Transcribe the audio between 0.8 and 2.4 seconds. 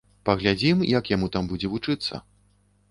як яму там будзе вучыцца.